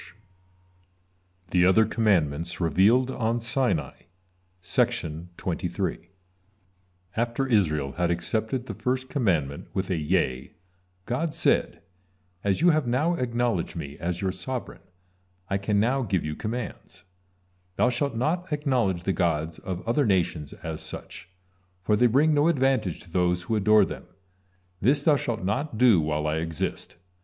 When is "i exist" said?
26.25-26.95